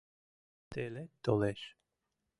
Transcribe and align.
Телет 0.71 1.11
толеш- 1.23 1.61